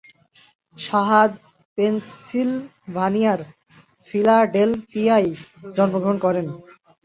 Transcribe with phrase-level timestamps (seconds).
[0.77, 1.31] শাহাদ
[1.77, 3.41] পেনসিলভানিয়ার
[4.09, 5.29] ফিলাডেলফিয়ায়
[5.75, 6.45] জন্মগ্রহণ করেন।